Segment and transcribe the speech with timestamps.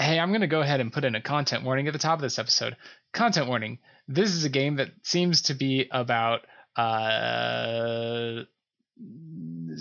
[0.00, 2.14] Hey, I'm going to go ahead and put in a content warning at the top
[2.14, 2.74] of this episode.
[3.12, 3.80] Content warning.
[4.08, 8.44] This is a game that seems to be about uh,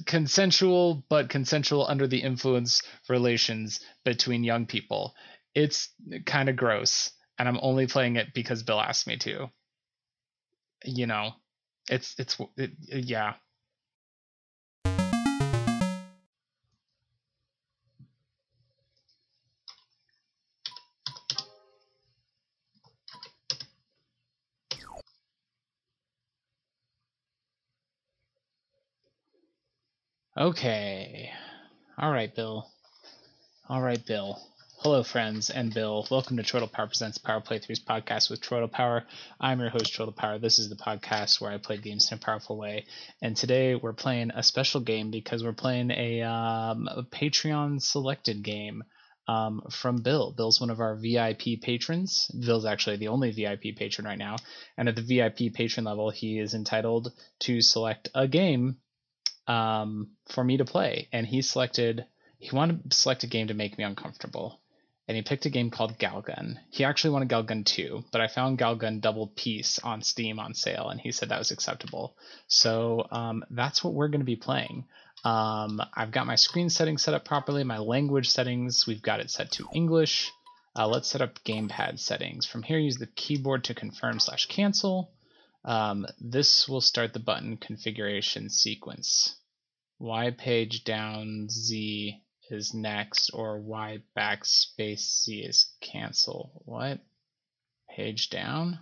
[0.06, 5.16] consensual, but consensual under the influence relations between young people.
[5.56, 5.88] It's
[6.26, 9.50] kind of gross, and I'm only playing it because Bill asked me to.
[10.84, 11.32] You know,
[11.90, 13.36] it's it's it, yeah.
[30.40, 31.30] Okay.
[31.98, 32.66] All right, Bill.
[33.68, 34.40] All right, Bill.
[34.78, 36.08] Hello, friends, and Bill.
[36.10, 39.04] Welcome to Chortle Power Presents Power Playthroughs podcast with Chortle Power.
[39.38, 40.40] I'm your host, Chortle Power.
[40.40, 42.86] This is the podcast where I play games in a powerful way.
[43.22, 48.42] And today we're playing a special game because we're playing a, um, a Patreon selected
[48.42, 48.86] game
[49.28, 50.32] um, from Bill.
[50.32, 52.32] Bill's one of our VIP patrons.
[52.46, 54.38] Bill's actually the only VIP patron right now.
[54.78, 58.78] And at the VIP patron level, he is entitled to select a game
[59.50, 61.10] um, for me to play.
[61.12, 62.06] And he selected,
[62.38, 64.60] he wanted to select a game to make me uncomfortable.
[65.08, 66.60] And he picked a game called Galgun.
[66.70, 70.90] He actually wanted Galgun 2, but I found Galgun Double Peace on Steam on sale,
[70.90, 72.16] and he said that was acceptable.
[72.48, 74.86] So um, that's what we're going to be playing.
[75.26, 79.32] Um, I've got my screen settings set up properly, my language settings, we've got it
[79.32, 80.32] set to English.
[80.76, 82.46] Uh, let's set up gamepad settings.
[82.46, 85.10] From here, use the keyboard to confirm slash cancel.
[85.66, 89.39] Um, this will start the button configuration sequence.
[90.00, 96.64] Y page down Z is next, or Y backspace C is cancel.
[96.66, 97.00] What?
[97.96, 98.80] Page down?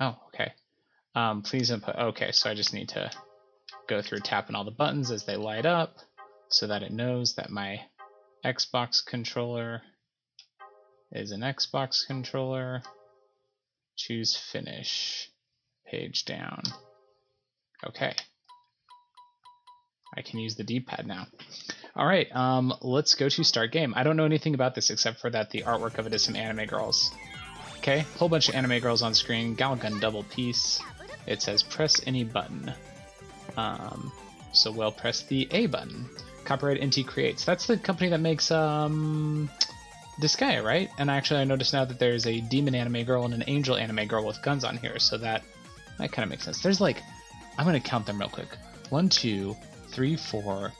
[0.00, 0.52] Oh, okay.
[1.14, 1.96] Um, please input.
[1.96, 3.10] Okay, so I just need to
[3.88, 5.96] go through tapping all the buttons as they light up
[6.48, 7.80] so that it knows that my
[8.44, 9.82] Xbox controller
[11.12, 12.82] is an Xbox controller.
[13.96, 15.30] Choose finish.
[15.86, 16.62] Page down.
[17.86, 18.14] Okay.
[20.14, 21.26] I can use the D-pad now.
[21.94, 23.94] All right, um, let's go to start game.
[23.96, 26.36] I don't know anything about this except for that the artwork of it is some
[26.36, 27.10] anime girls.
[27.78, 29.56] Okay, whole bunch of anime girls on screen.
[29.56, 30.80] Galgun Double Peace.
[31.26, 32.72] It says press any button.
[33.56, 34.12] Um,
[34.52, 36.08] so we'll press the A button.
[36.44, 37.44] Copyright Inti Creates.
[37.44, 39.50] That's the company that makes um,
[40.20, 40.88] Disgaea, right?
[40.98, 44.06] And actually, I noticed now that there's a demon anime girl and an angel anime
[44.06, 45.42] girl with guns on here, so that
[45.98, 46.60] that kind of makes sense.
[46.60, 47.02] There's like,
[47.58, 48.48] I'm gonna count them real quick.
[48.90, 49.56] One, two,
[49.96, 50.72] three, four,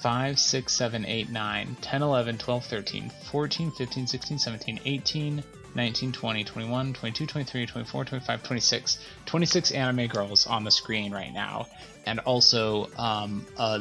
[0.00, 5.44] 5, 6, 7, 8, 9, 10, 11, 12, 13, 14, 15, 16, 17, 18,
[5.74, 8.98] 19, 20, 21, 22, 23, 24, 25, 26.
[9.26, 11.66] 26 anime girls on the screen right now.
[12.06, 13.80] And also um, uh,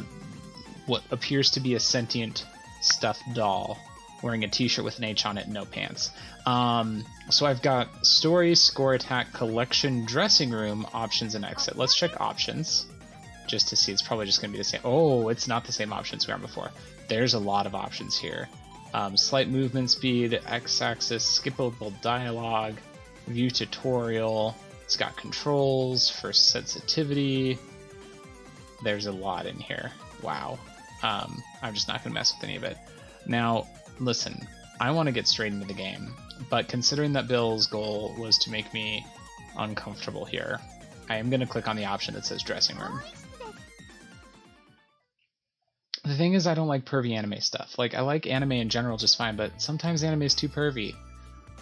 [0.85, 2.45] what appears to be a sentient
[2.81, 3.77] stuffed doll
[4.21, 6.11] wearing a t-shirt with an H on it and no pants.
[6.45, 11.77] Um, so I've got story, score attack, collection, dressing room, options, and exit.
[11.77, 12.85] Let's check options
[13.47, 13.91] just to see.
[13.91, 14.81] It's probably just going to be the same.
[14.83, 16.71] Oh, it's not the same options we were before.
[17.07, 18.47] There's a lot of options here.
[18.93, 22.75] Um, slight movement speed, x-axis, skippable dialogue,
[23.27, 24.55] view tutorial.
[24.83, 27.57] It's got controls for sensitivity.
[28.83, 29.91] There's a lot in here.
[30.21, 30.59] Wow.
[31.03, 32.77] Um, I'm just not going to mess with any of it.
[33.25, 33.67] Now,
[33.99, 34.47] listen,
[34.79, 36.13] I want to get straight into the game,
[36.49, 39.05] but considering that Bill's goal was to make me
[39.57, 40.59] uncomfortable here,
[41.09, 43.01] I am going to click on the option that says dressing room.
[46.07, 47.77] The thing is, I don't like pervy anime stuff.
[47.77, 50.95] Like, I like anime in general just fine, but sometimes anime is too pervy.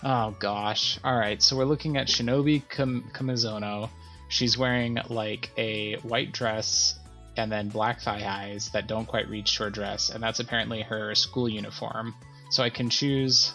[0.03, 0.99] Oh gosh.
[1.03, 3.89] Alright, so we're looking at Shinobi Kam- Kamizono.
[4.29, 6.99] She's wearing like a white dress
[7.37, 10.83] and then black thigh highs that don't quite reach to her dress, and that's apparently
[10.83, 12.13] her school uniform.
[12.51, 13.53] So I can choose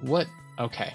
[0.00, 0.26] what.
[0.58, 0.92] Okay.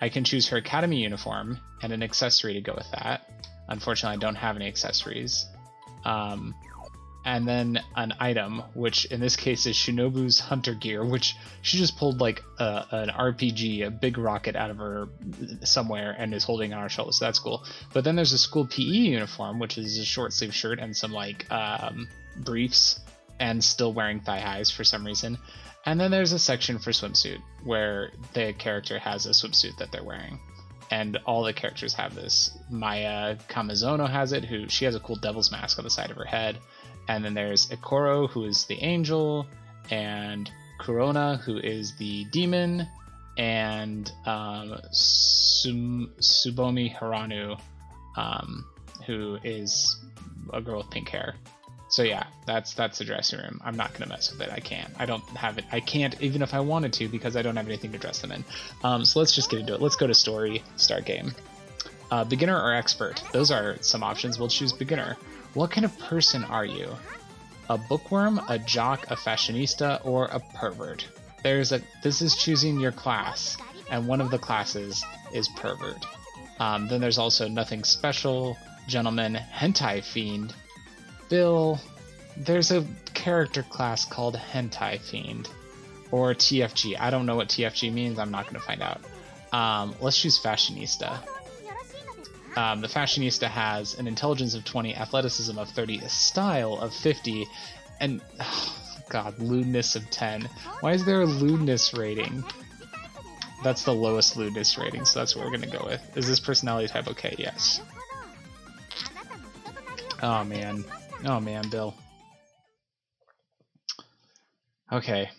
[0.00, 3.30] I can choose her academy uniform and an accessory to go with that.
[3.68, 5.46] Unfortunately, I don't have any accessories.
[6.04, 6.54] Um,
[7.24, 11.96] and then an item, which in this case is Shinobu's hunter gear, which she just
[11.96, 15.08] pulled like a, an RPG, a big rocket out of her
[15.62, 17.12] somewhere, and is holding on her shoulder.
[17.12, 17.64] So that's cool.
[17.92, 21.12] But then there's a school PE uniform, which is a short sleeve shirt and some
[21.12, 22.08] like um,
[22.38, 22.98] briefs,
[23.38, 25.38] and still wearing thigh highs for some reason.
[25.86, 30.04] And then there's a section for swimsuit where the character has a swimsuit that they're
[30.04, 30.40] wearing.
[30.90, 32.50] And all the characters have this.
[32.68, 36.16] Maya Kamizono has it, who she has a cool devil's mask on the side of
[36.18, 36.58] her head
[37.08, 39.46] and then there's Ikoro, who is the angel,
[39.90, 42.86] and Corona, who is the demon,
[43.38, 47.58] and um, Sum- Subomi Haranu,
[48.16, 48.64] um,
[49.06, 49.96] who is
[50.52, 51.34] a girl with pink hair.
[51.88, 53.60] So yeah, that's that's the dressing room.
[53.62, 54.50] I'm not gonna mess with it.
[54.50, 54.90] I can't.
[54.98, 55.66] I don't have it.
[55.70, 58.32] I can't even if I wanted to because I don't have anything to dress them
[58.32, 58.44] in.
[58.82, 59.82] Um, so let's just get into it.
[59.82, 61.34] Let's go to story, start game.
[62.10, 63.22] Uh, beginner or expert?
[63.32, 64.38] Those are some options.
[64.38, 65.18] We'll choose beginner.
[65.54, 66.88] What kind of person are you?
[67.68, 71.06] A bookworm, a jock, a fashionista, or a pervert?
[71.42, 71.80] There's a.
[72.02, 73.56] This is choosing your class,
[73.90, 76.04] and one of the classes is pervert.
[76.60, 78.56] Um, then there's also nothing special,
[78.86, 80.54] gentleman, hentai fiend,
[81.32, 81.80] Bill,
[82.36, 82.84] there's a
[83.14, 85.48] character class called Hentai Fiend
[86.10, 87.00] or TFG.
[87.00, 88.18] I don't know what TFG means.
[88.18, 89.00] I'm not going to find out.
[89.50, 91.20] Um, let's choose Fashionista.
[92.56, 97.46] Um, the Fashionista has an intelligence of 20, athleticism of 30, a style of 50,
[98.00, 98.76] and oh,
[99.08, 100.48] God, lewdness of 10.
[100.80, 102.44] Why is there a lewdness rating?
[103.62, 106.16] That's the lowest lewdness rating, so that's what we're to go with.
[106.16, 107.34] Is this personality type okay?
[107.38, 107.80] Yes.
[110.20, 110.84] Oh man.
[111.24, 111.94] Oh man, Bill.
[114.90, 115.30] Okay.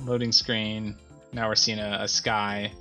[0.00, 0.96] Loading screen.
[1.32, 2.72] Now we're seeing a, a, sky,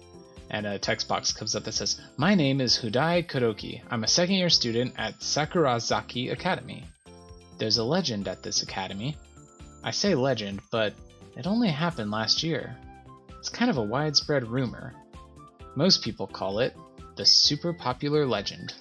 [0.50, 3.82] and a text box comes up that says, My name is Hudai Kuroki.
[3.90, 6.86] I'm a second year student at Sakurazaki Academy.
[7.58, 9.18] There's a legend at this academy.
[9.84, 10.94] I say legend, but
[11.36, 12.76] it only happened last year.
[13.40, 14.94] It's kind of a widespread rumor.
[15.76, 16.76] Most people call it
[17.16, 18.74] the super popular legend.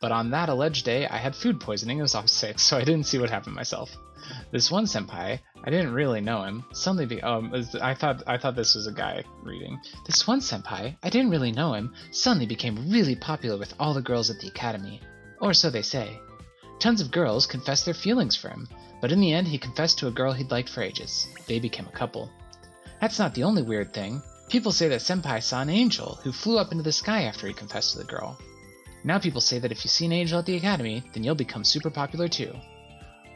[0.00, 2.84] But on that alleged day, I had food poisoning and was off sick, so I
[2.84, 3.90] didn't see what happened myself.
[4.50, 6.64] This one senpai, I didn't really know him.
[6.72, 9.78] Suddenly, be- um, I thought I thought this was a guy reading.
[10.06, 11.94] This one senpai, I didn't really know him.
[12.10, 15.00] Suddenly became really popular with all the girls at the academy,
[15.40, 16.18] or so they say.
[16.78, 18.68] Tons of girls confessed their feelings for him,
[19.00, 21.26] but in the end, he confessed to a girl he'd liked for ages.
[21.46, 22.30] They became a couple.
[23.00, 24.22] That's not the only weird thing.
[24.48, 27.52] People say that senpai saw an angel who flew up into the sky after he
[27.52, 28.38] confessed to the girl.
[29.04, 31.64] Now people say that if you see an angel at the academy, then you'll become
[31.64, 32.52] super popular too.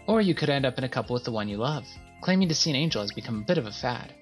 [0.06, 1.86] Or you could end up in a couple with the one you love.
[2.20, 4.12] Claiming to see an angel has become a bit of a fad.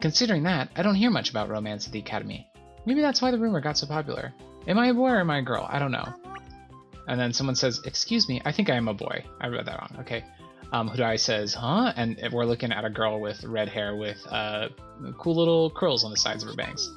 [0.00, 2.48] Considering that, I don't hear much about romance at the academy.
[2.86, 4.32] Maybe that's why the rumor got so popular.
[4.66, 5.66] Am I a boy or am I a girl?
[5.68, 6.14] I don't know.
[7.06, 9.24] And then someone says, Excuse me, I think I am a boy.
[9.40, 9.96] I read that wrong.
[10.00, 10.24] Okay.
[10.72, 11.92] Um, Hudai says, Huh?
[11.96, 14.68] And we're looking at a girl with red hair with uh,
[15.18, 16.90] cool little curls on the sides of her bangs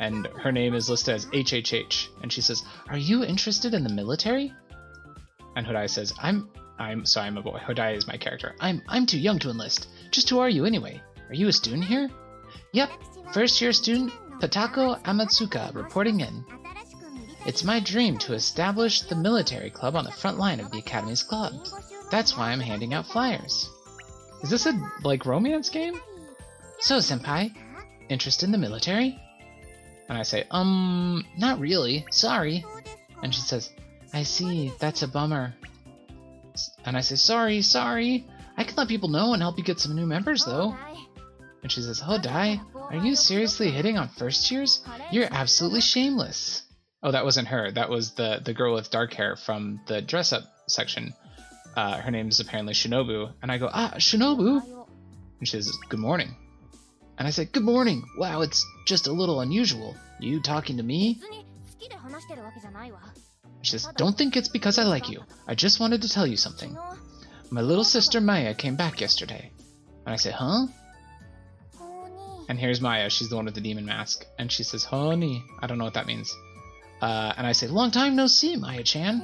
[0.00, 2.08] and her name is listed as HHH.
[2.22, 4.52] And she says, "Are you interested in the military?"
[5.56, 7.58] And Hodai says, "I'm, I'm, so I'm a boy.
[7.58, 8.54] Hodai is my character.
[8.60, 9.88] I'm, I'm too young to enlist.
[10.10, 11.00] Just who are you anyway?
[11.28, 12.10] Are you a student here?"
[12.72, 12.90] "Yep,
[13.32, 16.44] first year student Patako Amatsuka reporting in."
[17.46, 21.22] It's my dream to establish the military club on the front line of the Academy's
[21.22, 21.52] club.
[22.10, 23.68] That's why I'm handing out flyers.
[24.42, 24.72] Is this a,
[25.02, 26.00] like, romance game?
[26.80, 27.54] So, Senpai,
[28.08, 29.18] interest in the military?
[30.08, 32.64] And I say, um, not really, sorry.
[33.22, 33.70] And she says,
[34.12, 35.54] I see, that's a bummer.
[36.84, 38.26] And I say, sorry, sorry.
[38.56, 40.76] I can let people know and help you get some new members, though.
[41.62, 44.84] And she says, Oh, Dai, are you seriously hitting on first years?
[45.10, 46.62] You're absolutely shameless.
[47.02, 47.70] Oh, that wasn't her.
[47.72, 51.14] That was the, the girl with dark hair from the dress up section.
[51.74, 53.32] Uh, her name is apparently Shinobu.
[53.42, 54.62] And I go, Ah, Shinobu?
[55.38, 56.36] And she says, Good morning.
[57.16, 58.04] And I said, Good morning.
[58.18, 59.96] Wow, it's just a little unusual.
[60.20, 61.18] You talking to me?
[63.64, 65.22] She says, Don't think it's because I like you.
[65.48, 66.76] I just wanted to tell you something.
[67.50, 69.50] My little sister Maya came back yesterday.
[70.04, 70.66] And I said, Huh?
[72.48, 73.08] And here's Maya.
[73.08, 74.26] She's the one with the demon mask.
[74.38, 75.42] And she says, Honey.
[75.60, 76.34] I don't know what that means.
[77.00, 79.22] Uh, and I say, Long time no see, Maya chan.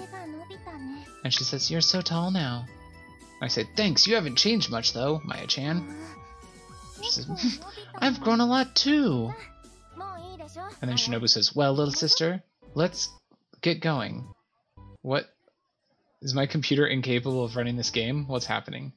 [1.22, 2.64] And she says, You're so tall now.
[3.42, 5.94] I say, Thanks, you haven't changed much though, Maya chan.
[7.02, 7.60] She says,
[7.94, 9.32] I've grown a lot too.
[10.80, 12.42] And then Shinobu says, Well, little sister,
[12.74, 13.10] let's
[13.60, 14.26] get going.
[15.02, 15.26] What?
[16.22, 18.26] Is my computer incapable of running this game?
[18.26, 18.92] What's happening?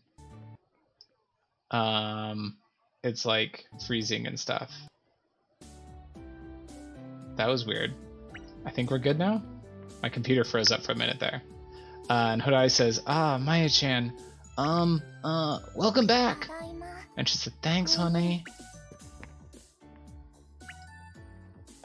[1.72, 2.58] Um,
[3.03, 4.72] it's like freezing and stuff.
[7.38, 7.93] That was weird.
[8.65, 9.41] I think we're good now?
[10.01, 11.41] My computer froze up for a minute there.
[12.10, 14.13] Uh, and Hodai says, Ah, Maya-chan,
[14.58, 16.50] um, uh, welcome back.
[17.17, 18.43] And she said, Thanks, honey.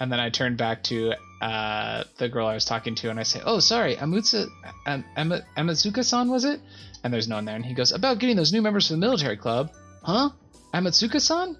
[0.00, 3.22] And then I turned back to uh, the girl I was talking to and I
[3.22, 4.48] say, Oh, sorry, Amutsu,
[4.86, 6.60] um, Amatsuka-san, was it?
[7.04, 7.56] And there's no one there.
[7.56, 9.70] And he goes, About getting those new members for the military club.
[10.02, 10.30] Huh?
[10.74, 11.56] Amatsuka-san?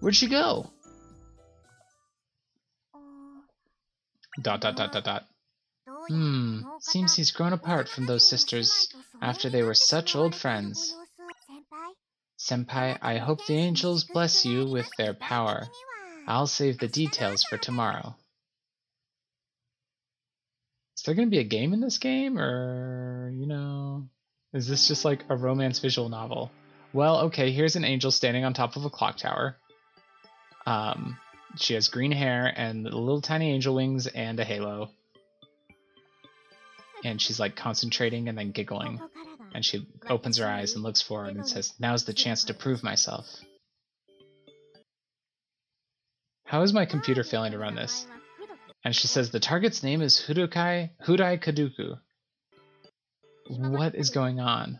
[0.00, 0.70] Where'd she go?
[4.40, 5.24] Dot, dot, dot, dot, dot.
[6.08, 10.94] Hmm, seems he's grown apart from those sisters after they were such old friends.
[12.38, 15.66] Senpai, I hope the angels bless you with their power.
[16.28, 18.14] I'll save the details for tomorrow.
[21.06, 24.08] Is there going to be a game in this game, or, you know,
[24.52, 26.50] Is this just like a romance visual novel?
[26.92, 29.56] Well, okay, here's an angel standing on top of a clock tower.
[30.66, 31.16] Um,
[31.54, 34.90] she has green hair and little tiny angel wings and a halo.
[37.04, 39.00] And she's like concentrating and then giggling.
[39.54, 42.82] And she opens her eyes and looks forward and says, Now's the chance to prove
[42.82, 43.26] myself.
[46.46, 48.08] How is my computer failing to run this?
[48.86, 51.98] And she says the target's name is Hudukai Hudai Kaduku.
[53.48, 54.78] What is going on?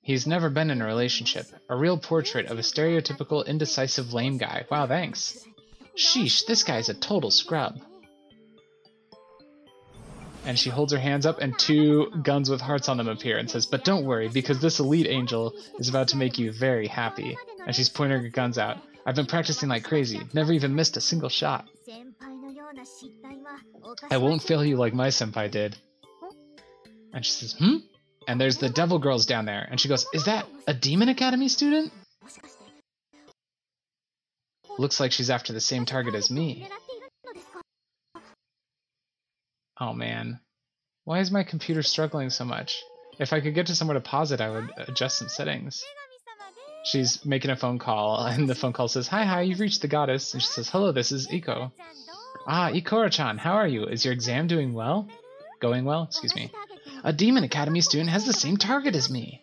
[0.00, 1.46] He's never been in a relationship.
[1.68, 4.64] A real portrait of a stereotypical indecisive lame guy.
[4.68, 5.46] Wow, thanks.
[5.96, 7.78] Sheesh, this guy's a total scrub.
[10.44, 13.48] And she holds her hands up and two guns with hearts on them appear and
[13.48, 17.38] says, But don't worry, because this elite angel is about to make you very happy.
[17.64, 18.78] And she's pointing her guns out.
[19.04, 21.66] I've been practicing like crazy, never even missed a single shot.
[24.10, 25.76] I won't fail you like my senpai did.
[27.12, 27.76] And she says, hmm?
[28.28, 29.66] And there's the devil girls down there.
[29.68, 31.92] And she goes, is that a Demon Academy student?
[34.78, 36.68] Looks like she's after the same target as me.
[39.78, 40.40] Oh man.
[41.04, 42.80] Why is my computer struggling so much?
[43.18, 45.84] If I could get to somewhere to pause it, I would adjust some settings.
[46.84, 49.88] She's making a phone call, and the phone call says, Hi, hi, you've reached the
[49.88, 50.32] goddess.
[50.34, 51.70] And she says, Hello, this is Iko.
[52.46, 53.84] Ah, Ikora-chan, how are you?
[53.84, 55.08] Is your exam doing well?
[55.60, 56.04] Going well?
[56.04, 56.50] Excuse me.
[57.04, 59.42] A Demon Academy student has the same target as me.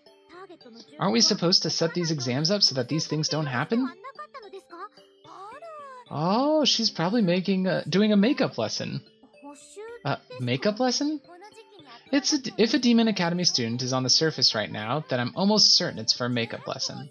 [0.99, 3.89] Aren't we supposed to set these exams up so that these things don't happen?
[6.11, 9.01] Oh, she's probably making a, doing a makeup lesson.
[10.03, 11.21] A makeup lesson?
[12.11, 15.33] It's a, if a Demon Academy student is on the surface right now, then I'm
[15.35, 17.09] almost certain it's for a makeup lesson.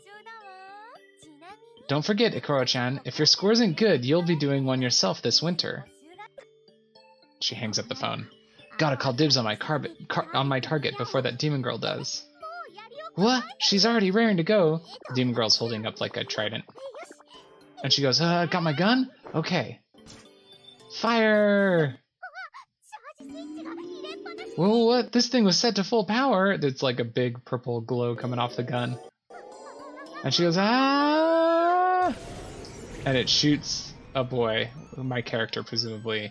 [1.89, 5.87] Don't forget, Ikoro-chan, if your score isn't good, you'll be doing one yourself this winter.
[7.41, 8.29] She hangs up the phone.
[8.77, 9.83] Gotta call dibs on my car,
[10.35, 12.25] on my target before that demon girl does.
[13.15, 13.43] What?
[13.59, 14.83] She's already raring to go.
[15.09, 16.65] The demon girl's holding up like a trident.
[17.83, 19.11] And she goes, uh, got my gun?
[19.35, 19.81] Okay.
[21.01, 21.97] Fire!
[24.59, 25.13] Well, what?
[25.13, 26.53] This thing was set to full power.
[26.53, 28.99] It's like a big purple glow coming off the gun.
[30.23, 31.28] And she goes, ah!
[33.09, 36.31] And it shoots a boy, my character presumably,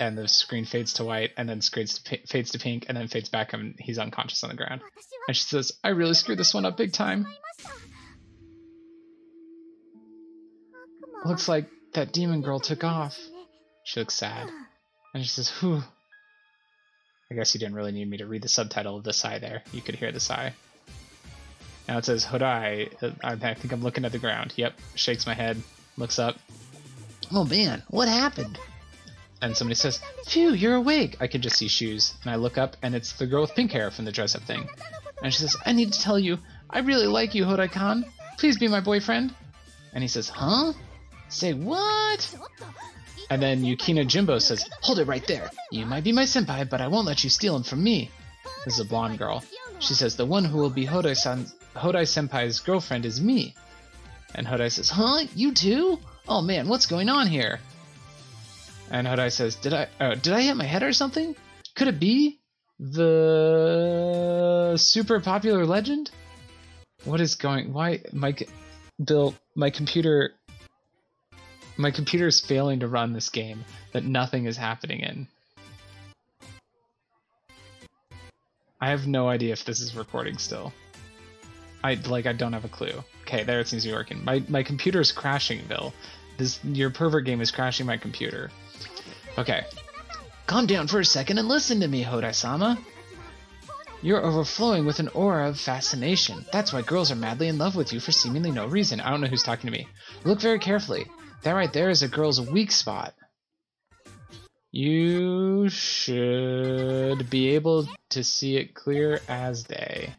[0.00, 3.06] and the screen fades to white, and then fades to, fades to pink, and then
[3.06, 4.80] fades back, and he's unconscious on the ground.
[5.28, 7.26] And she says, I really screwed this one up big time.
[11.26, 13.18] Looks like that demon girl took off.
[13.84, 14.48] She looks sad.
[15.12, 15.82] And she says, whew.
[17.30, 19.64] I guess you didn't really need me to read the subtitle of the sigh there.
[19.70, 20.54] You could hear the sigh.
[21.86, 22.90] Now it says Hodai.
[23.02, 24.54] Uh, I think I'm looking at the ground.
[24.56, 24.80] Yep.
[24.94, 25.62] Shakes my head.
[25.96, 26.36] Looks up.
[27.32, 28.58] Oh man, what happened?
[29.42, 31.16] And somebody says, Phew, you're awake.
[31.20, 32.14] I can just see shoes.
[32.22, 34.42] And I look up and it's the girl with pink hair from the dress up
[34.42, 34.68] thing.
[35.22, 36.38] And she says, I need to tell you,
[36.70, 38.04] I really like you, Hodai-kan.
[38.38, 39.34] Please be my boyfriend.
[39.92, 40.72] And he says, Huh?
[41.28, 42.34] Say what?
[43.30, 45.50] And then Yukina Jimbo says, Hold it right there.
[45.70, 48.10] You might be my senpai, but I won't let you steal him from me.
[48.64, 49.42] This is a blonde girl.
[49.80, 53.54] She says, The one who will be Hodai, san- Hodai senpai's girlfriend is me.
[54.36, 55.24] And Hodai says, Huh?
[55.34, 55.98] You too?
[56.28, 57.58] Oh man, what's going on here?
[58.90, 61.34] And Hodai says, Did I uh, did I hit my head or something?
[61.74, 62.38] Could it be
[62.78, 66.10] the super popular legend?
[67.04, 68.36] What is going why my
[69.02, 70.34] Bill my computer
[71.78, 75.28] my computer is failing to run this game that nothing is happening in.
[78.80, 80.72] I have no idea if this is recording still.
[81.86, 83.04] I like I don't have a clue.
[83.22, 84.24] Okay, there it seems to be working.
[84.24, 85.94] My my computer is crashing, Bill.
[86.36, 88.50] This your pervert game is crashing my computer.
[89.38, 89.64] Okay.
[90.46, 92.78] Calm down for a second and listen to me, Hodai-sama.
[94.02, 96.44] You're overflowing with an aura of fascination.
[96.52, 99.00] That's why girls are madly in love with you for seemingly no reason.
[99.00, 99.88] I don't know who's talking to me.
[100.24, 101.06] Look very carefully.
[101.42, 103.14] That right there is a girl's weak spot.
[104.72, 110.14] You should be able to see it clear as day.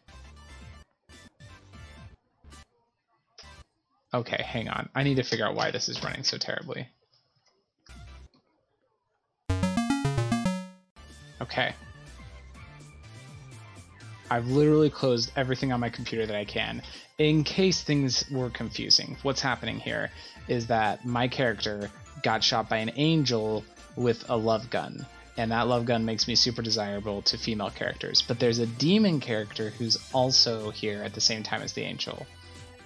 [4.14, 4.90] Okay, hang on.
[4.96, 6.88] I need to figure out why this is running so terribly.
[11.42, 11.74] Okay.
[14.30, 16.82] I've literally closed everything on my computer that I can
[17.18, 19.18] in case things were confusing.
[19.24, 20.12] What's happening here
[20.48, 21.90] is that my character
[22.24, 23.64] got shot by an angel
[23.96, 25.06] with a love gun.
[25.38, 28.22] And that love gun makes me super desirable to female characters.
[28.22, 32.26] But there's a demon character who's also here at the same time as the angel.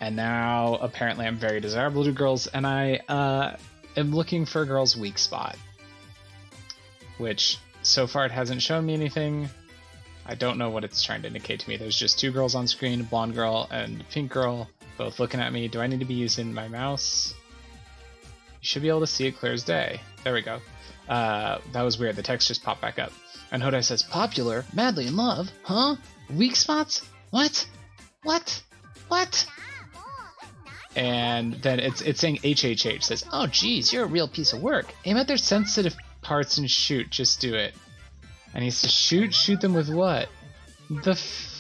[0.02, 3.56] And now apparently I'm very desirable to girls, and I uh,
[3.96, 5.56] am looking for a girl's weak spot.
[7.20, 9.48] Which so far it hasn't shown me anything.
[10.26, 11.78] I don't know what it's trying to indicate to me.
[11.78, 14.68] There's just two girls on screen, a blonde girl and pink girl,
[14.98, 15.68] both looking at me.
[15.68, 17.36] Do I need to be using my mouse?
[18.24, 20.02] You should be able to see it clear as day.
[20.24, 20.60] There we go.
[21.08, 22.16] Uh, that was weird.
[22.16, 23.12] The text just popped back up.
[23.52, 24.66] And Hodai says, Popular?
[24.74, 25.52] Madly in love?
[25.62, 25.96] Huh?
[26.36, 27.08] Weak spots?
[27.30, 27.68] What?
[28.24, 28.64] What?
[29.10, 29.46] What?
[30.96, 34.94] And then it's it's saying HHH says, Oh geez, you're a real piece of work.
[35.06, 37.10] Aim at their sensitive parts and shoot.
[37.10, 37.74] Just do it.
[38.54, 40.28] And he says, Shoot, shoot them with what?
[40.90, 41.52] The f-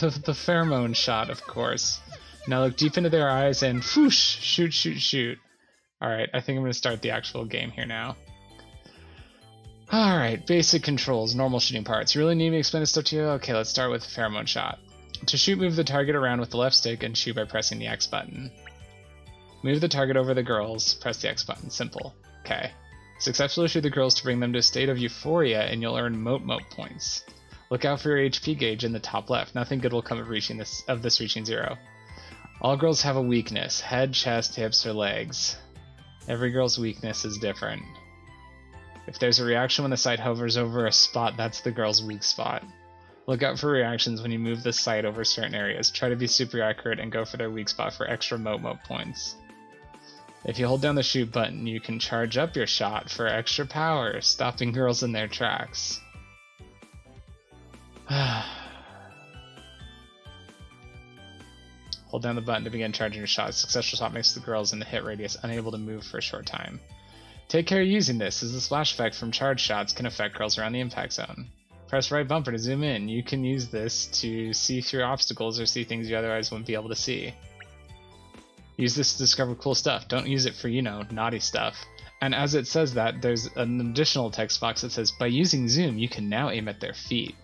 [0.00, 2.00] the, the pheromone shot, of course.
[2.48, 5.38] Now look deep into their eyes and whoosh, shoot, shoot, shoot.
[6.02, 8.16] Alright, I think I'm to start the actual game here now.
[9.92, 12.14] Alright, basic controls, normal shooting parts.
[12.14, 13.22] You really need me to explain this stuff to you?
[13.22, 14.78] Okay, let's start with pheromone shot.
[15.26, 17.86] To shoot, move the target around with the left stick and shoot by pressing the
[17.86, 18.50] X button.
[19.62, 21.70] Move the target over the girls, press the X button.
[21.70, 22.14] Simple.
[22.40, 22.70] Okay.
[23.18, 26.20] Successfully shoot the girls to bring them to a state of euphoria and you'll earn
[26.20, 27.24] mote mote points.
[27.70, 29.54] Look out for your HP gauge in the top left.
[29.54, 31.78] Nothing good will come of reaching this of this reaching zero.
[32.60, 35.56] All girls have a weakness: head, chest, hips, or legs.
[36.28, 37.82] Every girl's weakness is different.
[39.06, 42.22] If there's a reaction when the sight hovers over a spot, that's the girl's weak
[42.22, 42.64] spot.
[43.26, 45.90] Look out for reactions when you move the sight over certain areas.
[45.90, 49.34] Try to be super accurate and go for their weak spot for extra mote points.
[50.44, 53.66] If you hold down the shoot button, you can charge up your shot for extra
[53.66, 56.00] power, stopping girls in their tracks.
[62.06, 63.52] Hold down the button to begin charging your shot.
[63.52, 66.46] Successful shot makes the girls in the hit radius unable to move for a short
[66.46, 66.78] time.
[67.48, 70.74] Take care using this, as the splash effect from charge shots can affect girls around
[70.74, 71.48] the impact zone.
[71.88, 73.08] Press right bumper to zoom in.
[73.08, 76.74] You can use this to see through obstacles or see things you otherwise wouldn't be
[76.74, 77.32] able to see.
[78.76, 80.08] Use this to discover cool stuff.
[80.08, 81.76] Don't use it for, you know, naughty stuff.
[82.20, 85.96] And as it says that, there's an additional text box that says, by using zoom,
[85.96, 87.36] you can now aim at their feet.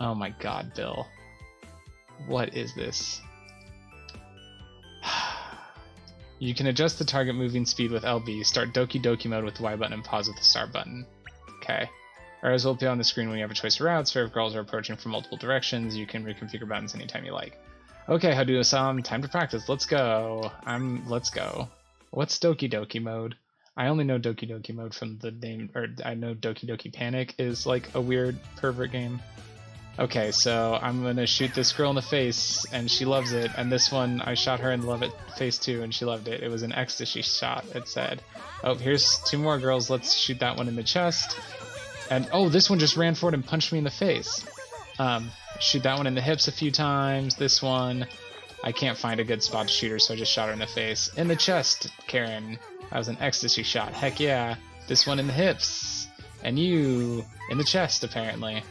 [0.00, 1.06] Oh my god, Bill.
[2.26, 3.20] What is this?
[6.38, 9.62] you can adjust the target moving speed with LB, start Doki Doki mode with the
[9.62, 11.04] Y button, and pause with the start button.
[11.58, 11.88] Okay.
[12.42, 14.56] Arrows will appear on the screen when you have a choice of routes, if girls
[14.56, 17.56] are approaching from multiple directions, you can reconfigure buttons anytime you like.
[18.08, 19.68] Okay, Hadouasam, time to practice.
[19.68, 20.50] Let's go.
[20.66, 21.08] I'm.
[21.08, 21.68] Let's go.
[22.10, 23.36] What's Doki Doki mode?
[23.76, 27.34] I only know Doki Doki mode from the name, or I know Doki Doki Panic
[27.38, 29.22] is like a weird pervert game.
[29.98, 33.52] Okay, so I'm gonna shoot this girl in the face, and she loves it.
[33.56, 36.26] And this one, I shot her in the love it face too, and she loved
[36.26, 36.42] it.
[36.42, 37.64] It was an ecstasy shot.
[37.74, 38.20] It said.
[38.64, 39.90] Oh, here's two more girls.
[39.90, 41.38] Let's shoot that one in the chest.
[42.12, 44.44] And oh, this one just ran forward and punched me in the face.
[44.98, 47.36] Um, shoot that one in the hips a few times.
[47.36, 48.06] This one,
[48.62, 50.58] I can't find a good spot to shoot her, so I just shot her in
[50.58, 51.10] the face.
[51.16, 52.58] In the chest, Karen.
[52.90, 53.94] That was an ecstasy shot.
[53.94, 54.56] Heck yeah.
[54.88, 56.06] This one in the hips.
[56.42, 58.62] And you in the chest, apparently.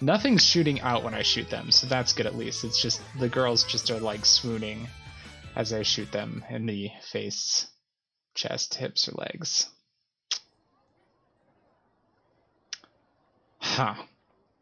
[0.00, 2.64] Nothing's shooting out when I shoot them, so that's good at least.
[2.64, 4.88] It's just the girls just are like swooning
[5.54, 7.68] as I shoot them in the face,
[8.34, 9.68] chest, hips, or legs.
[13.64, 13.94] Huh.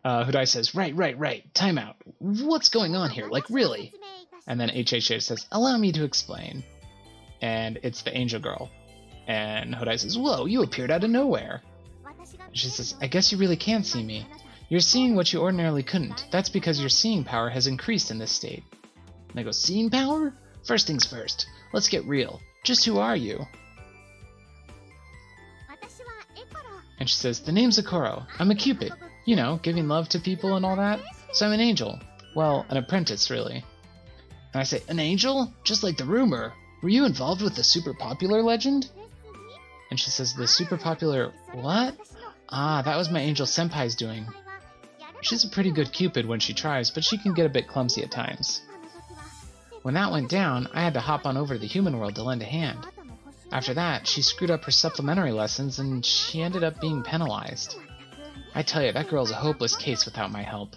[0.05, 1.95] Uh, Hudai says, right, right, right, timeout.
[2.19, 3.27] What's going on here?
[3.29, 3.93] Like, really?
[4.47, 6.63] And then HHH says, allow me to explain.
[7.41, 8.71] And it's the angel girl.
[9.27, 11.63] And Hudai says, whoa, you appeared out of nowhere.
[12.53, 14.27] She says, I guess you really can see me.
[14.69, 16.25] You're seeing what you ordinarily couldn't.
[16.31, 18.63] That's because your seeing power has increased in this state.
[19.31, 20.33] And I go, seeing power?
[20.65, 21.47] First things first.
[21.73, 22.41] Let's get real.
[22.65, 23.47] Just who are you?
[27.03, 28.25] And she says, the name's Ikoro.
[28.39, 28.93] I'm a cupid.
[29.25, 31.01] You know, giving love to people and all that.
[31.33, 31.99] So I'm an angel.
[32.37, 33.57] Well, an apprentice, really.
[33.57, 35.53] And I say, an angel?
[35.65, 36.53] Just like the rumor.
[36.81, 38.89] Were you involved with the super popular legend?
[39.91, 41.97] And she says, the super popular what?
[42.49, 44.25] Ah, that was my angel senpai's doing.
[45.23, 48.05] She's a pretty good cupid when she tries, but she can get a bit clumsy
[48.05, 48.63] at times.
[49.83, 52.23] When that went down, I had to hop on over to the human world to
[52.23, 52.87] lend a hand.
[53.53, 57.77] After that, she screwed up her supplementary lessons and she ended up being penalized.
[58.55, 60.75] I tell you, that girl's a hopeless case without my help.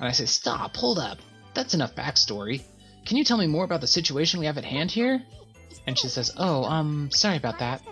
[0.00, 1.18] And I say, Stop, hold up.
[1.54, 2.62] That's enough backstory.
[3.06, 5.22] Can you tell me more about the situation we have at hand here?
[5.86, 7.82] And she says, Oh, um, sorry about that.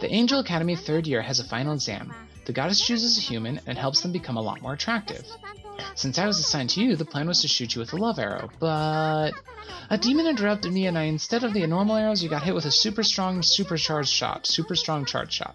[0.00, 2.12] The Angel Academy third year has a final exam.
[2.44, 5.24] The goddess chooses a human and helps them become a lot more attractive.
[5.94, 8.18] Since I was assigned to you, the plan was to shoot you with a love
[8.18, 9.32] arrow, but
[9.90, 12.66] a demon interrupted me and I instead of the normal arrows, you got hit with
[12.66, 15.54] a super strong supercharged shot, super strong charge shot.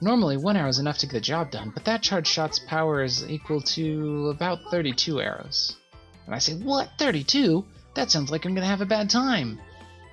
[0.00, 3.02] Normally, one arrow is enough to get the job done, but that charge shot's power
[3.02, 5.76] is equal to about 32 arrows.
[6.24, 6.90] And I say, What?
[6.98, 7.64] 32?
[7.94, 9.60] That sounds like I'm gonna have a bad time.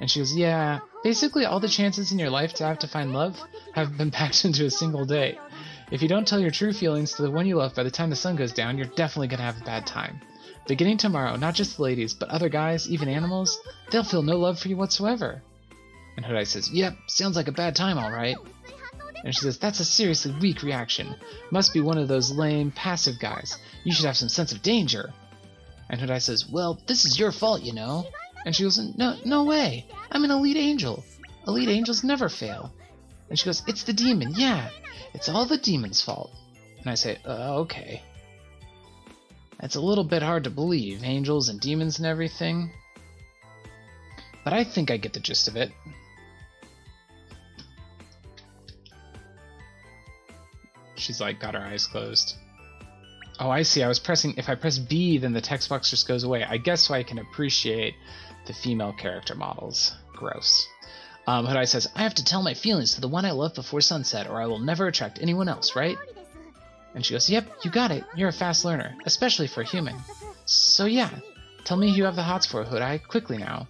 [0.01, 3.13] And she goes, Yeah, basically all the chances in your life to have to find
[3.13, 3.39] love
[3.73, 5.39] have been packed into a single day.
[5.89, 8.09] If you don't tell your true feelings to the one you love by the time
[8.09, 10.19] the sun goes down, you're definitely gonna have a bad time.
[10.67, 13.57] Beginning tomorrow, not just the ladies, but other guys, even animals,
[13.89, 15.41] they'll feel no love for you whatsoever.
[16.17, 18.35] And Hodai says, Yep, sounds like a bad time, alright.
[19.23, 21.15] And she says, That's a seriously weak reaction.
[21.51, 23.57] Must be one of those lame, passive guys.
[23.85, 25.13] You should have some sense of danger.
[25.89, 28.05] And Hodai says, Well, this is your fault, you know.
[28.45, 29.85] And she goes, No, no way.
[30.11, 31.05] I'm an elite angel.
[31.47, 32.73] Elite angels never fail.
[33.29, 34.69] And she goes, It's the demon, yeah.
[35.13, 36.31] It's all the demon's fault.
[36.79, 38.01] And I say, uh, Okay.
[39.59, 42.71] That's a little bit hard to believe, angels and demons and everything.
[44.43, 45.71] But I think I get the gist of it.
[50.95, 52.35] She's like, got her eyes closed.
[53.39, 53.83] Oh, I see.
[53.83, 54.33] I was pressing.
[54.37, 56.43] If I press B, then the text box just goes away.
[56.43, 57.93] I guess so I can appreciate
[58.45, 59.95] the female character models.
[60.13, 60.67] Gross.
[61.27, 63.81] Um, Hodai says, I have to tell my feelings to the one I love before
[63.81, 65.97] sunset, or I will never attract anyone else, right?
[66.95, 68.05] And she goes, Yep, you got it.
[68.15, 69.95] You're a fast learner, especially for a human.
[70.45, 71.09] So yeah,
[71.65, 73.67] tell me who you have the hots for, Hodai, quickly now.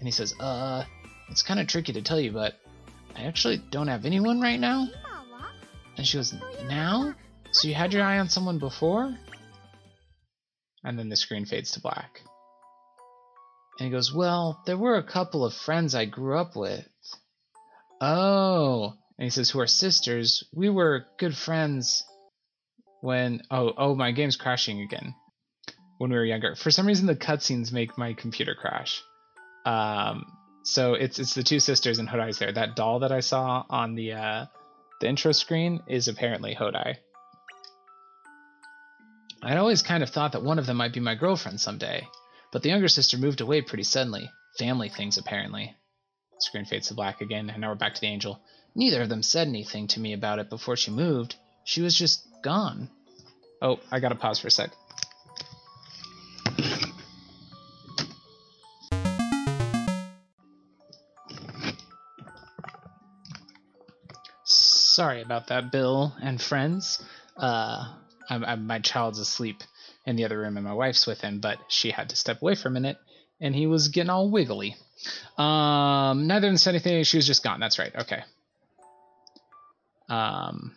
[0.00, 0.84] And he says, Uh,
[1.28, 2.54] it's kind of tricky to tell you, but
[3.14, 4.88] I actually don't have anyone right now.
[5.96, 6.34] And she goes,
[6.66, 7.14] Now?
[7.52, 9.16] So you had your eye on someone before?
[10.82, 12.20] And then the screen fades to black.
[13.78, 16.86] And he goes, Well, there were a couple of friends I grew up with.
[18.00, 18.94] Oh.
[19.18, 20.44] And he says, Who are sisters.
[20.54, 22.04] We were good friends
[23.00, 23.42] when.
[23.50, 25.14] Oh, oh, my game's crashing again.
[25.98, 26.54] When we were younger.
[26.54, 29.02] For some reason, the cutscenes make my computer crash.
[29.64, 30.26] Um,
[30.64, 32.52] so it's it's the two sisters and Hodai's there.
[32.52, 34.46] That doll that I saw on the uh,
[35.00, 36.96] the intro screen is apparently Hodai.
[39.42, 42.08] I'd always kind of thought that one of them might be my girlfriend someday,
[42.52, 44.30] but the younger sister moved away pretty suddenly.
[44.58, 45.74] Family things, apparently.
[46.38, 48.40] Screen fades to black again, and now we're back to the angel.
[48.74, 51.36] Neither of them said anything to me about it before she moved.
[51.64, 52.90] She was just gone.
[53.60, 54.70] Oh, I gotta pause for a sec.
[64.44, 67.02] Sorry about that, Bill and friends.
[67.36, 67.92] Uh,
[68.30, 69.62] I'm, I'm, my child's asleep
[70.06, 72.54] in the other room, and my wife's with him, but she had to step away
[72.54, 72.96] for a minute,
[73.40, 74.76] and he was getting all wiggly.
[75.36, 77.02] Um, neither of them said anything.
[77.04, 77.60] She was just gone.
[77.60, 77.94] That's right.
[77.94, 78.22] Okay.
[80.08, 80.76] Um,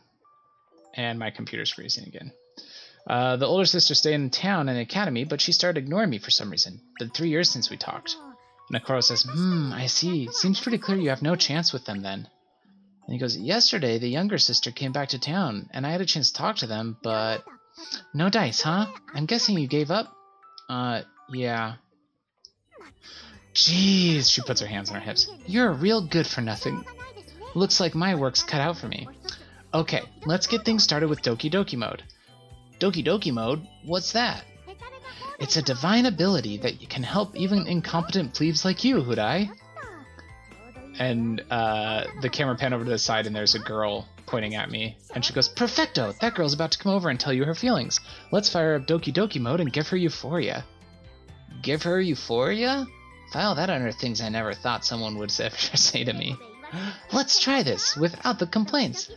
[0.95, 2.31] and my computer's freezing again.
[3.07, 6.19] Uh, the older sister stayed in town in the academy, but she started ignoring me
[6.19, 6.81] for some reason.
[6.99, 8.15] Been three years since we talked.
[8.71, 10.27] Nekoro says, Hmm, I see.
[10.31, 12.27] Seems pretty clear you have no chance with them then.
[13.05, 16.05] And he goes, Yesterday, the younger sister came back to town, and I had a
[16.05, 17.43] chance to talk to them, but.
[18.13, 18.87] No dice, huh?
[19.13, 20.13] I'm guessing you gave up?
[20.67, 21.01] Uh,
[21.31, 21.75] yeah.
[23.53, 25.29] Jeez, she puts her hands on her hips.
[25.45, 26.85] You're a real good for nothing.
[27.55, 29.07] Looks like my work's cut out for me.
[29.73, 32.03] Okay, let's get things started with Doki Doki Mode.
[32.79, 33.67] Doki Doki Mode?
[33.85, 34.43] What's that?
[35.39, 39.49] It's a divine ability that can help even incompetent plebes like you, Hodai.
[40.97, 44.69] And uh, the camera pan over to the side, and there's a girl pointing at
[44.69, 44.97] me.
[45.13, 46.13] And she goes, Perfecto!
[46.21, 47.99] That girl's about to come over and tell you her feelings.
[48.31, 50.63] Let's fire up Doki Doki Mode and give her euphoria.
[51.61, 52.85] Give her euphoria?
[53.33, 56.37] File that under things I never thought someone would ever say to me.
[57.11, 59.11] Let's try this without the complaints.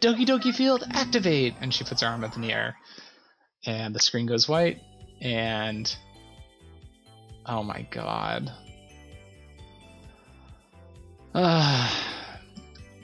[0.00, 1.54] Doki Doki Field, activate!
[1.60, 2.76] And she puts her arm up in the air.
[3.66, 4.80] And the screen goes white.
[5.20, 5.94] And.
[7.46, 8.52] Oh my god.
[11.34, 11.90] Uh,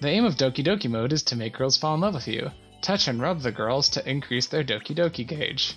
[0.01, 2.51] the aim of Doki Doki Mode is to make girls fall in love with you.
[2.81, 5.77] Touch and rub the girls to increase their Doki Doki gauge.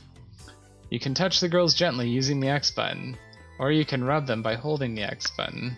[0.90, 3.18] You can touch the girls gently using the X button,
[3.60, 5.76] or you can rub them by holding the X button.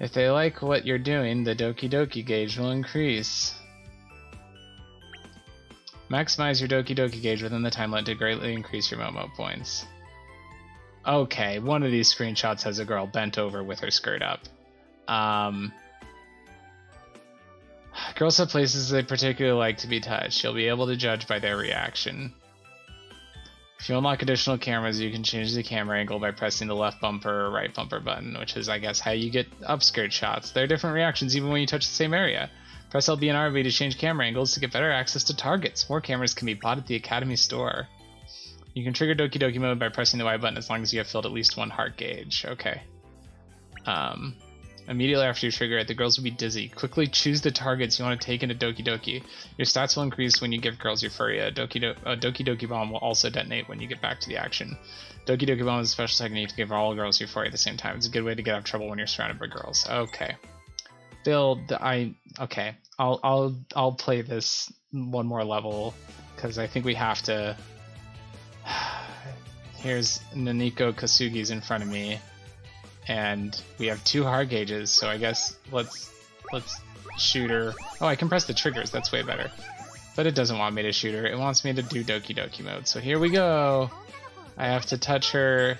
[0.00, 3.54] If they like what you're doing, the Doki Doki gauge will increase.
[6.10, 9.86] Maximize your Doki Doki gauge within the time limit to greatly increase your Momo points.
[11.06, 14.40] Okay, one of these screenshots has a girl bent over with her skirt up.
[15.08, 15.72] Um,
[18.16, 20.42] girls have places they particularly like to be touched.
[20.42, 22.32] You'll be able to judge by their reaction.
[23.78, 27.00] If you unlock additional cameras, you can change the camera angle by pressing the left
[27.00, 30.50] bumper or right bumper button, which is, I guess, how you get upskirt shots.
[30.50, 32.50] There are different reactions even when you touch the same area.
[32.90, 35.88] Press LB and RB to change camera angles to get better access to targets.
[35.90, 37.88] More cameras can be bought at the Academy store.
[38.74, 41.00] You can trigger Doki Doki mode by pressing the Y button as long as you
[41.00, 42.44] have filled at least one heart gauge.
[42.46, 42.82] Okay.
[43.86, 44.36] Um,
[44.88, 46.68] immediately after you trigger it, the girls will be dizzy.
[46.68, 49.22] Quickly choose the targets you want to take into Doki Doki.
[49.56, 51.50] Your stats will increase when you give girls Euphoria.
[51.50, 54.36] Doki, Do- uh, Doki Doki Bomb will also detonate when you get back to the
[54.36, 54.76] action.
[55.26, 57.76] Doki Doki Bomb is a special technique to give all girls Euphoria at the same
[57.76, 57.96] time.
[57.96, 59.86] It's a good way to get out of trouble when you're surrounded by girls.
[59.88, 60.36] Okay.
[61.24, 62.76] Bill, I okay.
[62.98, 65.92] I'll I'll I'll play this one more level
[66.34, 67.56] because I think we have to.
[69.78, 72.18] Here's Naniko Kasugi's in front of me,
[73.08, 74.90] and we have two hard gauges.
[74.90, 76.12] So I guess let's
[76.52, 76.80] let's
[77.18, 77.74] shoot her.
[78.00, 78.90] Oh, I can press the triggers.
[78.90, 79.50] That's way better.
[80.14, 81.26] But it doesn't want me to shoot her.
[81.26, 82.88] It wants me to do Doki Doki mode.
[82.88, 83.90] So here we go.
[84.56, 85.78] I have to touch her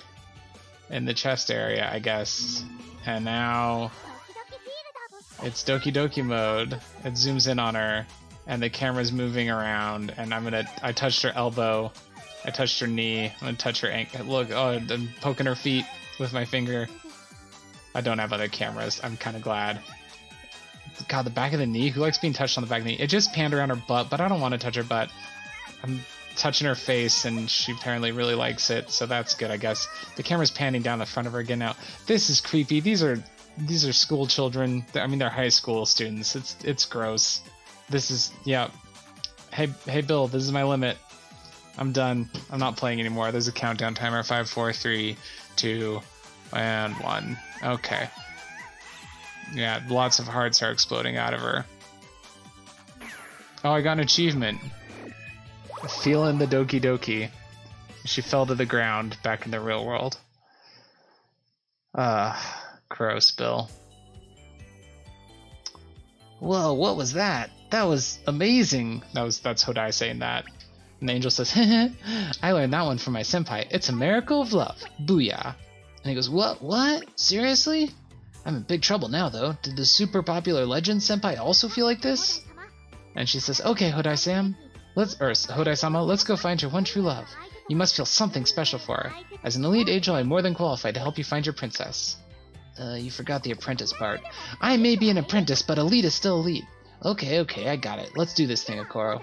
[0.89, 2.63] in the chest area, I guess.
[3.05, 3.91] And now
[5.41, 6.73] it's Doki Doki mode.
[7.03, 8.05] It zooms in on her,
[8.45, 10.13] and the camera's moving around.
[10.17, 10.65] And I'm gonna.
[10.81, 11.91] I touched her elbow.
[12.45, 13.25] I touched her knee.
[13.25, 14.25] I'm gonna touch her ankle.
[14.25, 15.85] Look, oh, I'm poking her feet
[16.19, 16.87] with my finger.
[17.97, 19.01] I don't have other cameras.
[19.03, 19.79] I'm kind of glad.
[21.07, 21.89] God, the back of the knee.
[21.89, 22.99] Who likes being touched on the back of the knee?
[22.99, 25.09] It just panned around her butt, but I don't want to touch her butt.
[25.81, 25.99] I'm
[26.35, 29.87] touching her face, and she apparently really likes it, so that's good, I guess.
[30.15, 31.75] The camera's panning down the front of her again now.
[32.05, 32.81] This is creepy.
[32.81, 33.23] These are
[33.57, 34.85] these are school children.
[34.93, 36.35] I mean, they're high school students.
[36.35, 37.41] It's it's gross.
[37.89, 38.69] This is yeah.
[39.51, 40.97] Hey hey Bill, this is my limit.
[41.79, 42.29] I'm done.
[42.51, 43.31] I'm not playing anymore.
[43.31, 44.21] There's a countdown timer.
[44.21, 45.17] Five, four, three,
[45.55, 46.01] two,
[46.53, 47.37] and one.
[47.63, 48.09] Okay.
[49.53, 51.65] Yeah, lots of hearts are exploding out of her.
[53.63, 54.59] Oh, I got an achievement.
[56.01, 57.29] Feeling the Doki Doki.
[58.05, 60.17] She fell to the ground back in the real world.
[61.95, 63.69] Ah, uh, gross, Bill.
[66.39, 67.49] Whoa, what was that?
[67.71, 69.01] That was amazing.
[69.13, 70.45] That was that's Hodai saying that.
[70.99, 71.89] And the angel says, heh,
[72.41, 73.67] I learned that one from my senpai.
[73.71, 74.81] It's a miracle of love.
[75.01, 75.55] Booyah.
[76.07, 76.61] And he goes, What?
[76.61, 77.03] What?
[77.19, 77.91] Seriously?
[78.45, 79.57] I'm in big trouble now, though.
[79.61, 82.39] Did the super popular legend senpai also feel like this?
[83.17, 84.55] And she says, Okay, Hodai Sam.
[84.95, 87.27] Let's, or Hodai Sama, let's go find your one true love.
[87.67, 89.13] You must feel something special for her.
[89.43, 92.15] As an elite angel, I'm more than qualified to help you find your princess.
[92.79, 94.21] Uh, you forgot the apprentice part.
[94.61, 96.63] I may be an apprentice, but elite is still elite.
[97.03, 98.11] Okay, okay, I got it.
[98.15, 99.21] Let's do this thing, Okoro.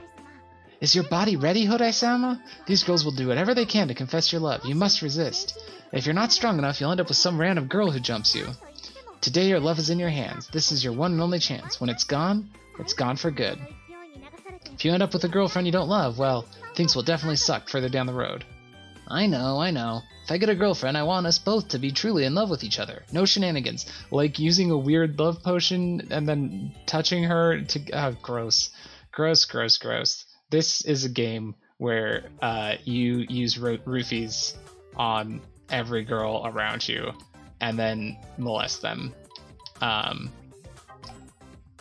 [0.85, 2.43] Is your body ready, Hodai-sama?
[2.67, 4.67] These girls will do whatever they can to confess your love.
[4.67, 5.59] You must resist.
[5.93, 8.49] If you're not strong enough, you'll end up with some random girl who jumps you.
[9.23, 10.47] Today your love is in your hands.
[10.49, 11.81] This is your one and only chance.
[11.81, 13.59] When it's gone, it's gone for good.
[14.75, 16.45] If you end up with a girlfriend you don't love, well,
[16.75, 18.45] things will definitely suck further down the road.
[19.09, 20.03] I know, I know.
[20.27, 22.63] If I get a girlfriend, I want us both to be truly in love with
[22.63, 23.05] each other.
[23.11, 23.87] No shenanigans.
[24.11, 27.91] Like using a weird love potion and then touching her to.
[27.95, 28.69] Oh, gross.
[29.13, 30.27] Gross, gross, gross.
[30.55, 34.55] This is a game where uh, you use ro- roofies
[34.95, 37.11] on every girl around you
[37.61, 39.13] and then molest them.
[39.81, 40.31] Um,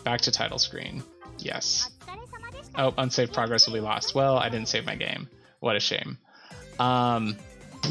[0.03, 1.03] back to title screen.
[1.38, 1.91] Yes.
[2.73, 4.15] Oh, unsaved progress will be lost.
[4.15, 5.29] Well, I didn't save my game.
[5.59, 6.17] What a shame.
[6.79, 7.38] Um,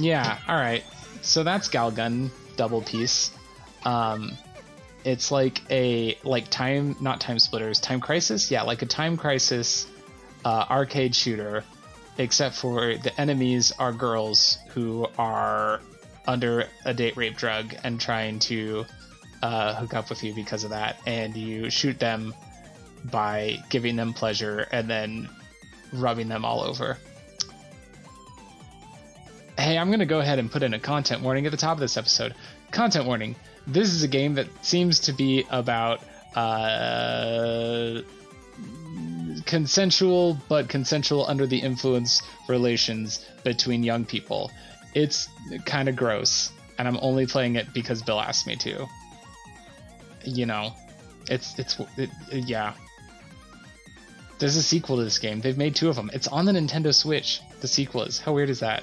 [0.01, 0.83] yeah, alright.
[1.21, 3.31] So that's Galgun Double Peace.
[3.85, 4.37] Um,
[5.05, 9.89] it's like a like time not time splitters time crisis yeah like a time crisis
[10.45, 11.65] uh, arcade shooter
[12.19, 15.81] except for the enemies are girls who are
[16.27, 18.85] under a date rape drug and trying to
[19.43, 22.35] uh, hook up with you because of that and you shoot them
[23.11, 25.29] by giving them pleasure and then
[25.93, 26.99] rubbing them all over
[29.63, 31.75] hey, I'm going to go ahead and put in a content warning at the top
[31.75, 32.35] of this episode.
[32.71, 33.37] Content warning.
[33.67, 36.03] This is a game that seems to be about
[36.35, 38.01] uh,
[39.47, 44.51] consensual, but consensual under the influence relations between young people.
[44.95, 45.29] It's
[45.65, 48.87] kind of gross, and I'm only playing it because Bill asked me to.
[50.25, 50.75] You know,
[51.29, 52.75] it's it's it, yeah.
[54.39, 55.41] There's a sequel to this game.
[55.41, 56.11] They've made two of them.
[56.13, 57.41] It's on the Nintendo Switch.
[57.61, 58.19] The sequel is.
[58.19, 58.83] How weird is that?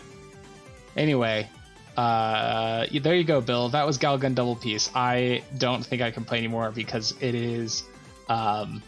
[0.95, 1.49] Anyway,
[1.97, 3.69] uh, there you go, Bill.
[3.69, 4.89] That was Galgun Double Peace.
[4.95, 7.83] I don't think I can play anymore because it is
[8.29, 8.81] um,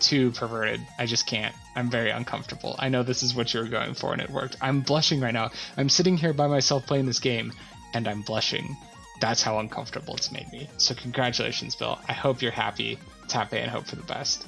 [0.00, 0.80] too perverted.
[0.98, 1.54] I just can't.
[1.76, 2.76] I'm very uncomfortable.
[2.78, 4.56] I know this is what you were going for, and it worked.
[4.60, 5.50] I'm blushing right now.
[5.76, 7.52] I'm sitting here by myself playing this game,
[7.94, 8.76] and I'm blushing.
[9.20, 10.68] That's how uncomfortable it's made me.
[10.76, 11.98] So congratulations, Bill.
[12.08, 12.98] I hope you're happy.
[13.26, 14.46] Tap A and hope for the best.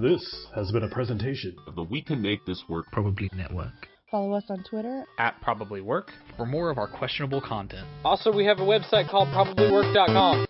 [0.00, 3.88] This has been a presentation of the We Can Make This Work Probably Network.
[4.08, 7.84] Follow us on Twitter at Probably Work for more of our questionable content.
[8.04, 10.46] Also, we have a website called ProbablyWork.com.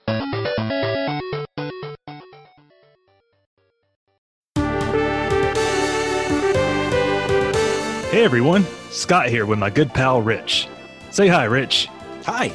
[8.11, 10.69] Hey everyone, Scott here with my good pal Rich.
[11.11, 11.89] Say hi, Rich.
[12.27, 12.53] Hi.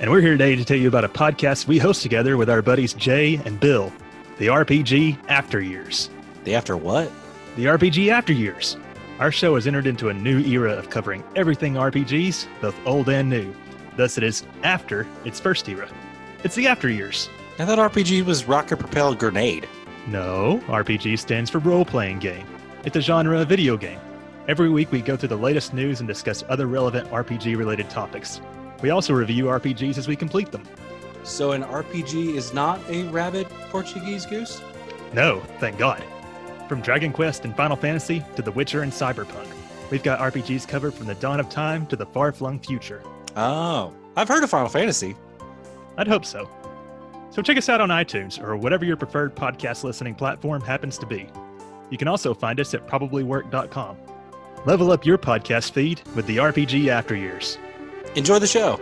[0.00, 2.60] And we're here today to tell you about a podcast we host together with our
[2.60, 3.92] buddies Jay and Bill
[4.38, 6.10] the RPG After Years.
[6.44, 7.10] The after what?
[7.56, 8.76] The RPG After Years.
[9.20, 13.28] Our show has entered into a new era of covering everything RPGs, both old and
[13.28, 13.54] new.
[13.96, 15.88] Thus, it is after its first era.
[16.44, 17.28] It's the After Years.
[17.58, 19.68] I thought RPG was rocket propelled grenade.
[20.06, 22.46] No, RPG stands for role playing game.
[22.84, 24.00] It's a genre of video game.
[24.48, 28.40] Every week we go through the latest news and discuss other relevant RPG related topics.
[28.80, 30.64] We also review RPGs as we complete them.
[31.24, 34.60] So an RPG is not a rabid Portuguese goose?
[35.12, 36.02] No, thank God.
[36.68, 39.46] From Dragon Quest and Final Fantasy to The Witcher and Cyberpunk,
[39.90, 43.02] we've got RPGs covered from the dawn of time to the far flung future.
[43.36, 45.16] Oh, I've heard of Final Fantasy.
[45.96, 46.48] I'd hope so.
[47.30, 51.06] So check us out on iTunes or whatever your preferred podcast listening platform happens to
[51.06, 51.28] be.
[51.90, 53.96] You can also find us at probablywork.com.
[54.64, 57.58] Level up your podcast feed with the RPG After Years.
[58.14, 58.80] Enjoy the show.